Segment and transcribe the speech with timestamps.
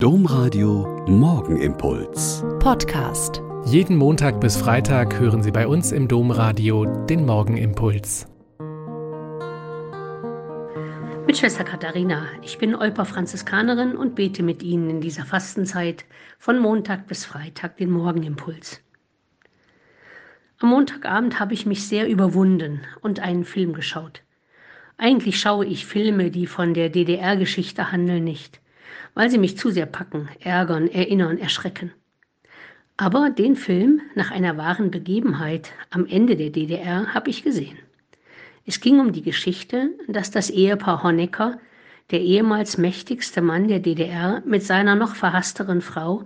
[0.00, 2.44] Domradio Morgenimpuls.
[2.60, 3.42] Podcast.
[3.64, 8.28] Jeden Montag bis Freitag hören Sie bei uns im Domradio den Morgenimpuls.
[11.26, 12.28] Mit Schwester Katharina.
[12.42, 16.04] Ich bin Olper Franziskanerin und bete mit Ihnen in dieser Fastenzeit
[16.38, 18.80] von Montag bis Freitag den Morgenimpuls.
[20.60, 24.22] Am Montagabend habe ich mich sehr überwunden und einen Film geschaut.
[24.96, 28.60] Eigentlich schaue ich Filme, die von der DDR-Geschichte handeln, nicht
[29.14, 31.92] weil sie mich zu sehr packen, ärgern, erinnern, erschrecken.
[32.96, 37.78] Aber den Film nach einer wahren Begebenheit am Ende der DDR habe ich gesehen.
[38.66, 41.58] Es ging um die Geschichte, dass das Ehepaar Honecker,
[42.10, 46.24] der ehemals mächtigste Mann der DDR, mit seiner noch verhassteren Frau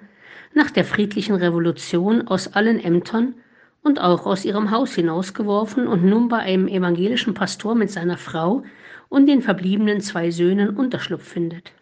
[0.54, 3.34] nach der friedlichen Revolution aus allen Ämtern
[3.82, 8.64] und auch aus ihrem Haus hinausgeworfen und nun bei einem evangelischen Pastor mit seiner Frau
[9.08, 11.72] und den verbliebenen zwei Söhnen Unterschlupf findet.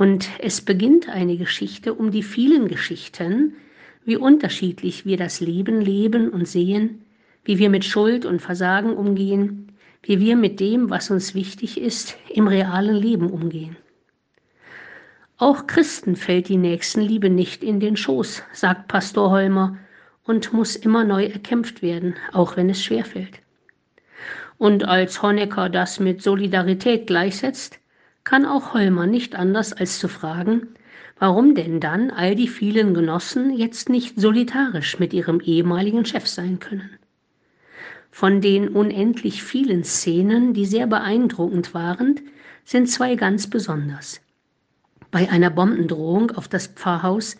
[0.00, 3.56] Und es beginnt eine Geschichte um die vielen Geschichten,
[4.06, 7.04] wie unterschiedlich wir das Leben leben und sehen,
[7.44, 12.16] wie wir mit Schuld und Versagen umgehen, wie wir mit dem, was uns wichtig ist,
[12.30, 13.76] im realen Leben umgehen.
[15.36, 19.76] Auch Christen fällt die Nächstenliebe nicht in den Schoß, sagt Pastor Holmer,
[20.24, 23.42] und muss immer neu erkämpft werden, auch wenn es schwerfällt.
[24.56, 27.79] Und als Honecker das mit Solidarität gleichsetzt,
[28.24, 30.68] kann auch Holmer nicht anders als zu fragen,
[31.18, 36.58] warum denn dann all die vielen Genossen jetzt nicht solidarisch mit ihrem ehemaligen Chef sein
[36.58, 36.90] können.
[38.10, 42.20] Von den unendlich vielen Szenen, die sehr beeindruckend waren,
[42.64, 44.20] sind zwei ganz besonders.
[45.10, 47.36] Bei einer Bombendrohung auf das Pfarrhaus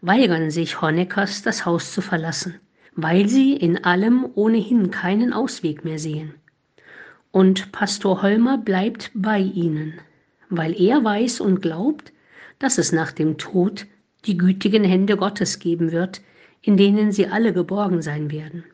[0.00, 2.56] weigern sich Honeckers, das Haus zu verlassen,
[2.94, 6.34] weil sie in allem ohnehin keinen Ausweg mehr sehen.
[7.30, 9.94] Und Pastor Holmer bleibt bei ihnen,
[10.56, 12.12] weil er weiß und glaubt,
[12.58, 13.86] dass es nach dem Tod
[14.26, 16.20] die gütigen Hände Gottes geben wird,
[16.60, 18.64] in denen sie alle geborgen sein werden.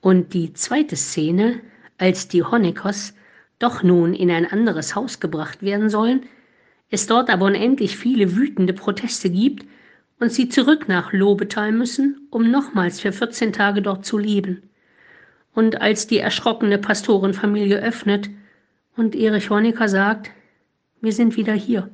[0.00, 1.60] Und die zweite Szene,
[1.96, 3.14] als die Honeckers
[3.58, 6.26] doch nun in ein anderes Haus gebracht werden sollen,
[6.90, 9.64] es dort aber unendlich viele wütende Proteste gibt
[10.18, 14.62] und sie zurück nach Lobetal müssen, um nochmals für 14 Tage dort zu leben.
[15.54, 18.30] Und als die erschrockene Pastorenfamilie öffnet
[18.96, 20.30] und Erich Honecker sagt,
[21.00, 21.90] wir sind wieder hier,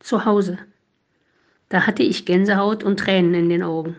[0.00, 0.58] zu Hause.
[1.68, 3.96] Da hatte ich Gänsehaut und Tränen in den Augen.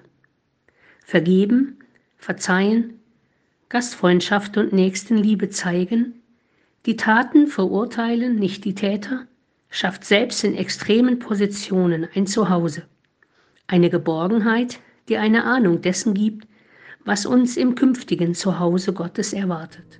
[1.03, 1.79] Vergeben,
[2.17, 2.99] verzeihen,
[3.69, 6.21] Gastfreundschaft und Nächstenliebe zeigen,
[6.85, 9.27] die Taten verurteilen, nicht die Täter,
[9.69, 12.83] schafft selbst in extremen Positionen ein Zuhause.
[13.67, 14.79] Eine Geborgenheit,
[15.09, 16.47] die eine Ahnung dessen gibt,
[17.03, 19.99] was uns im künftigen Zuhause Gottes erwartet.